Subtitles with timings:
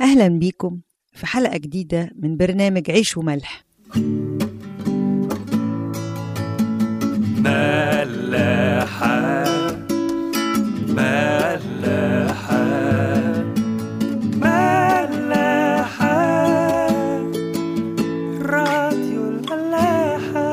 [0.00, 0.80] أهلا بيكم
[1.12, 3.64] في حلقة جديدة من برنامج عيش وملح.
[8.16, 9.44] ملاحة
[10.88, 12.64] ملاحة
[14.34, 16.16] ملاحة.
[18.42, 20.46] راديو الملاحة.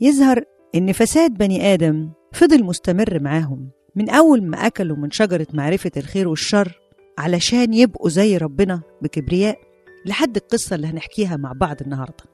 [0.00, 0.44] يظهر
[0.74, 6.28] إن فساد بني آدم فضل مستمر معاهم من أول ما أكلوا من شجرة معرفة الخير
[6.28, 6.78] والشر
[7.18, 9.58] علشان يبقوا زي ربنا بكبرياء
[10.06, 12.24] لحد القصة اللي هنحكيها مع بعض النهاردة.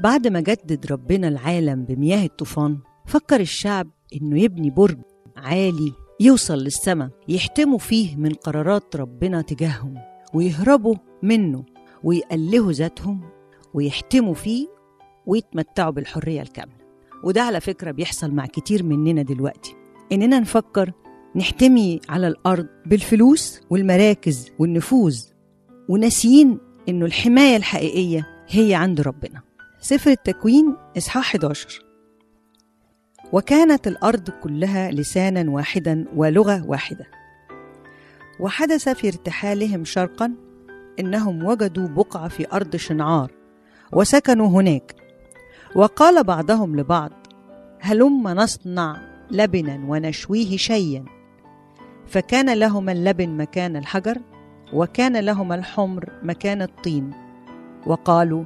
[0.00, 3.90] بعد ما جدد ربنا العالم بمياه الطوفان فكر الشعب
[4.22, 4.98] إنه يبني برج
[5.36, 9.94] عالي يوصل للسماء يحتموا فيه من قرارات ربنا تجاههم
[10.34, 11.64] ويهربوا منه
[12.04, 13.20] ويألهوا ذاتهم
[13.74, 14.66] ويحتموا فيه
[15.26, 16.77] ويتمتعوا بالحرية الكاملة.
[17.24, 19.76] وده على فكرة بيحصل مع كتير مننا دلوقتي.
[20.12, 20.92] إننا نفكر
[21.36, 25.20] نحتمي على الأرض بالفلوس والمراكز والنفوذ
[25.88, 26.58] وناسيين
[26.88, 29.42] إنه الحماية الحقيقية هي عند ربنا.
[29.80, 31.84] سفر التكوين إصحاح 11
[33.32, 37.06] وكانت الأرض كلها لسانا واحدا ولغة واحدة.
[38.40, 40.34] وحدث في ارتحالهم شرقا
[41.00, 43.32] إنهم وجدوا بقعة في أرض شنعار
[43.92, 45.07] وسكنوا هناك.
[45.74, 47.10] وقال بعضهم لبعض
[47.80, 48.96] هلم نصنع
[49.30, 51.04] لبنا ونشويه شيا
[52.06, 54.18] فكان لهما اللبن مكان الحجر
[54.72, 57.10] وكان لهما الحمر مكان الطين.
[57.86, 58.44] وقالوا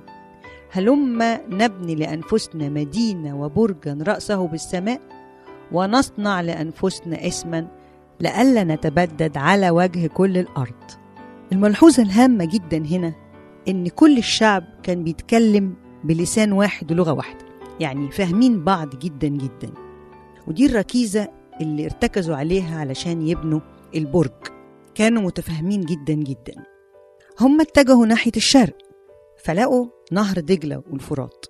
[0.73, 5.01] هلم نبني لأنفسنا مدينة وبرجا رأسه بالسماء
[5.73, 7.67] ونصنع لأنفسنا اسما
[8.21, 10.91] لئلا نتبدد على وجه كل الأرض.
[11.53, 13.13] الملحوظة الهامة جدا هنا
[13.69, 17.45] إن كل الشعب كان بيتكلم بلسان واحد ولغة واحدة.
[17.81, 19.73] يعني فاهمين بعض جدا جدا.
[20.47, 21.29] ودي الركيزة
[21.61, 23.61] اللي ارتكزوا عليها علشان يبنوا
[23.95, 24.31] البرج.
[24.95, 26.55] كانوا متفاهمين جدا جدا.
[27.41, 28.77] هم اتجهوا ناحية الشرق
[29.45, 31.47] فلقوا نهر دجلة والفرات.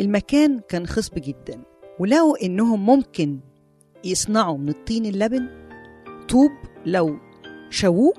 [0.00, 1.62] المكان كان خصب جدا.
[1.98, 3.40] ولقوا إنهم ممكن
[4.04, 5.48] يصنعوا من الطين اللبن.
[6.28, 6.50] طوب
[6.86, 7.16] لو
[7.70, 8.12] شووه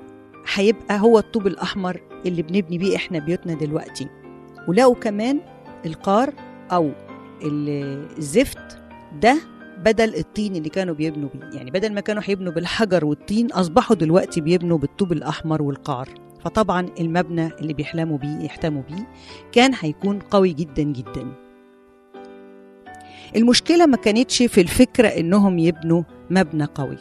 [0.54, 4.08] هيبقى هو الطوب الأحمر اللي بنبني بيه إحنا بيوتنا دلوقتي.
[4.68, 5.40] ولقوا كمان
[5.86, 6.32] القار
[6.72, 6.90] أو
[7.42, 8.78] الزفت
[9.22, 9.38] ده
[9.84, 11.56] بدل الطين اللي كانوا بيبنوا بيه.
[11.56, 16.08] يعني بدل ما كانوا هيبنوا بالحجر والطين أصبحوا دلوقتي بيبنوا بالطوب الأحمر والقار
[16.44, 19.08] فطبعا المبنى اللي بيحلموا بيه يحتموا بيه
[19.52, 21.32] كان هيكون قوي جدا جدا.
[23.36, 26.96] المشكلة ما كانتش في الفكرة إنهم يبنوا مبنى قوي.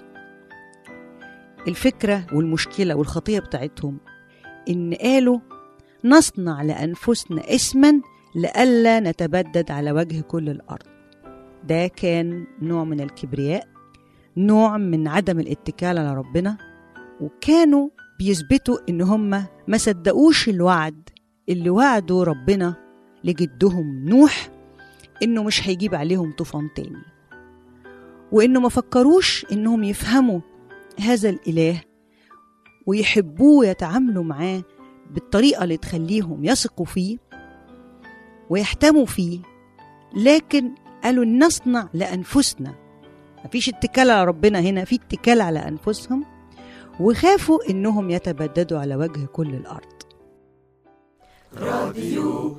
[1.68, 3.98] الفكرة والمشكلة والخطية بتاعتهم
[4.70, 5.40] إن قالوا
[6.08, 8.02] نصنع لأنفسنا اسما
[8.36, 10.88] لئلا نتبدد على وجه كل الأرض.
[11.64, 13.68] ده كان نوع من الكبرياء
[14.38, 16.58] نوع من عدم الاتكال على ربنا
[17.22, 19.30] وكانوا بيثبتوا إن هم
[19.68, 21.10] ما صدقوش الوعد
[21.50, 22.76] اللي وعدوا ربنا
[23.24, 24.50] لجدهم نوح
[25.24, 27.02] إنه مش هيجيب عليهم طوفان تاني
[28.32, 30.40] وإنه ما فكروش إنهم يفهموا
[31.00, 31.82] هذا الإله
[32.88, 34.64] ويحبوه ويتعاملوا معاه
[35.12, 37.18] بالطريقة اللي تخليهم يثقوا فيه
[38.50, 39.40] ويحتموا فيه
[40.16, 40.72] لكن
[41.04, 42.76] قالوا نصنع لأنفسنا.
[43.46, 46.26] مفيش اتكال على ربنا هنا في اتكال على أنفسهم
[47.00, 49.94] وخافوا إنهم يتبددوا على وجه كل الأرض.
[51.58, 52.58] راديو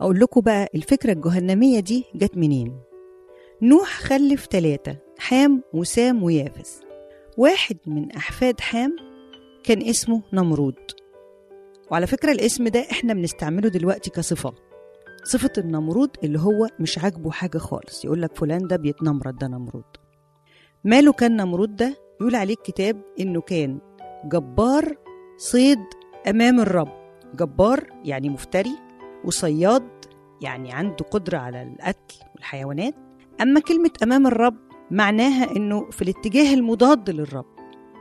[0.00, 2.80] أقول لكم بقى الفكرة الجهنمية دي جت منين؟
[3.62, 6.80] نوح خلف ثلاثة حام وسام ويافس.
[7.36, 8.96] واحد من أحفاد حام
[9.64, 10.74] كان اسمه نمرود.
[11.90, 14.54] وعلى فكرة الاسم ده إحنا بنستعمله دلوقتي كصفة.
[15.24, 18.04] صفة النمرود اللي هو مش عاجبه حاجة خالص.
[18.04, 19.84] يقول لك فلان ده بيتنمرد ده نمرود.
[20.84, 23.78] ماله كان نمرود ده؟ يقول عليه الكتاب إنه كان
[24.24, 24.96] جبار
[25.36, 25.84] صيد
[26.28, 26.92] أمام الرب.
[27.34, 28.78] جبار يعني مفتري
[29.24, 29.88] وصياد
[30.42, 32.94] يعني عنده قدرة على القتل والحيوانات.
[33.40, 37.46] أما كلمة أمام الرب معناها إنه في الاتجاه المضاد للرب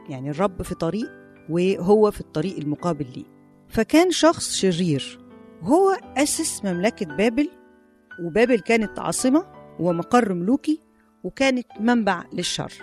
[0.09, 1.09] يعني الرب في طريق
[1.49, 3.25] وهو في الطريق المقابل ليه.
[3.67, 5.19] فكان شخص شرير
[5.63, 7.49] وهو أسس مملكة بابل
[8.25, 9.45] وبابل كانت عاصمة
[9.79, 10.79] ومقر ملوكي
[11.23, 12.73] وكانت منبع للشر.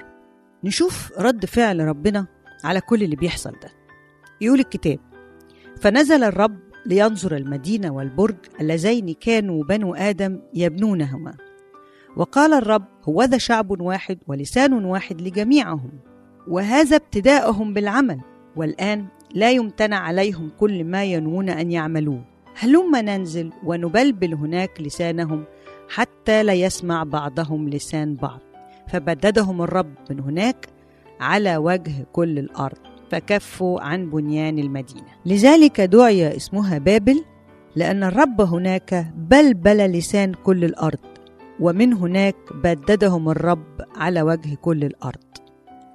[0.64, 2.26] نشوف رد فعل ربنا
[2.64, 3.70] على كل اللي بيحصل ده.
[4.40, 4.98] يقول الكتاب
[5.80, 11.34] فنزل الرب لينظر المدينة والبرج اللذين كانوا بنو آدم يبنونهما.
[12.16, 15.90] وقال الرب هوذا شعب واحد ولسان واحد لجميعهم
[16.48, 18.20] وهذا ابتداءهم بالعمل
[18.56, 22.24] والآن لا يمتنع عليهم كل ما ينوون أن يعملوه.
[22.58, 25.44] هلم ننزل ونبلبل هناك لسانهم
[25.88, 28.40] حتى لا يسمع بعضهم لسان بعض.
[28.88, 30.66] فبددهم الرب من هناك
[31.20, 32.78] على وجه كل الأرض
[33.10, 35.06] فكفوا عن بنيان المدينة.
[35.26, 37.24] لذلك دعي اسمها بابل
[37.76, 41.15] لأن الرب هناك بلبل لسان كل الأرض.
[41.60, 45.24] ومن هناك بددهم الرب على وجه كل الأرض.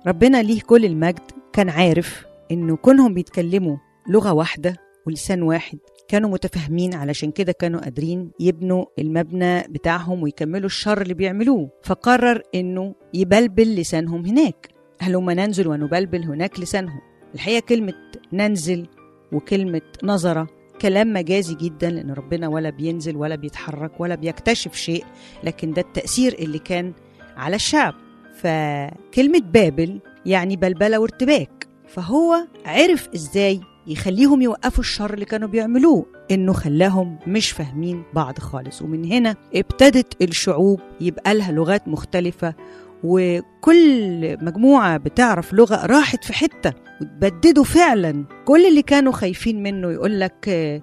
[0.08, 3.78] ربنا ليه كل المجد كان عارف إنه كونهم بيتكلموا
[4.10, 4.78] لغة واحدة
[5.08, 5.78] ولسان واحد
[6.08, 11.70] كانوا متفاهمين علشان كده كانوا قادرين يبنوا المبنى بتاعهم ويكملوا الشر اللي بيعملوه.
[11.84, 14.68] فقرر إنه يبلبل لسانهم هناك.
[15.02, 17.00] هلما ننزل ونبلبل هناك لسانهم؟
[17.36, 17.94] الحقيقة كلمة
[18.34, 18.88] ننزل
[19.32, 20.48] وكلمة نظرة
[20.82, 25.06] كلام مجازي جدا لأن ربنا ولا بينزل ولا بيتحرك ولا بيكتشف شيء
[25.44, 26.94] لكن ده التأثير اللي كان
[27.38, 27.94] على الشعب.
[28.36, 31.68] فكلمة بابل يعني بلبلة وارتباك.
[31.88, 36.06] فهو عرف إزاي يخليهم يوقفوا الشر اللي كانوا بيعملوه.
[36.32, 38.82] إنه خلاهم مش فاهمين بعض خالص.
[38.82, 42.54] ومن هنا ابتدت الشعوب يبقى لها لغات مختلفة
[43.04, 48.26] وكل مجموعة بتعرف لغة راحت في حتة وتبددوا فعلا.
[48.46, 50.82] كل اللي كانوا خايفين منه يقول لك آه،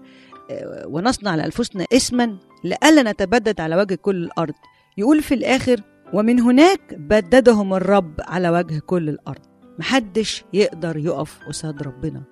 [0.50, 4.54] آه، ونصنع لأنفسنا اسما لئلا نتبدد على وجه كل الأرض.
[4.98, 5.80] يقول في الآخر
[6.12, 9.42] ومن هناك بددهم الرب على وجه كل الأرض.
[9.78, 12.22] محدش يقدر يقف قصاد ربنا.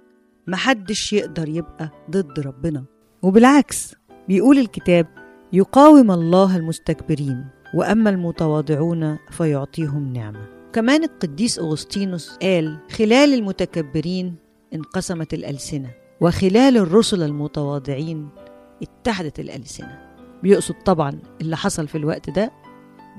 [0.47, 2.85] محدش يقدر يبقى ضد ربنا.
[3.23, 3.94] وبالعكس
[4.29, 5.06] بيقول الكتاب
[5.53, 7.56] يقاوم الله المستكبرين.
[7.76, 10.46] وأما المتواضعون فيعطيهم نعمة.
[10.73, 14.34] كمان القديس أغسطينوس قال خلال المتكبرين
[14.75, 15.90] انقسمت الألسنة
[16.20, 18.28] وخلال الرسل المتواضعين
[18.82, 19.99] اتحدت الألسنة.
[20.43, 22.52] بيقصد طبعا اللي حصل في الوقت ده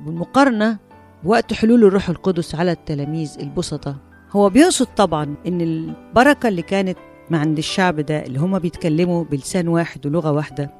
[0.06, 0.77] بالمقارنة
[1.24, 3.95] بوقت حلول الروح القدس على التلاميذ البسطة.
[4.31, 6.98] هو بيقصد طبعا إن البركة اللي كانت
[7.30, 10.71] مع عند الشعب ده اللي هما بيتكلموا بلسان واحد ولغة واحدة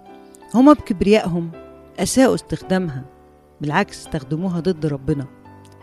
[0.53, 1.51] هما بكبريائهم
[2.00, 3.17] أساءوا استخدامها.
[3.62, 5.25] بالعكس استخدموها ضد ربنا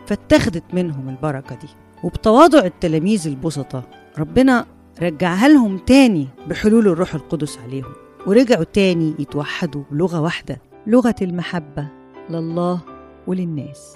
[0.07, 1.67] فاتخذت منهم البركة دي.
[2.03, 3.83] وبتواضع التلاميذ البسطة
[4.19, 4.65] ربنا
[5.01, 7.93] رجعها لهم تاني بحلول الروح القدس عليهم.
[8.27, 11.87] ورجعوا تاني يتوحدوا بلغة واحدة لغة المحبة
[12.29, 12.81] لله
[13.27, 13.93] وللناس.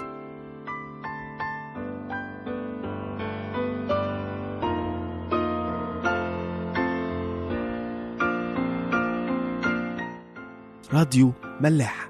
[10.94, 12.10] راديو ملاح